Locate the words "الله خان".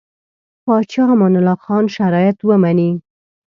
1.39-1.85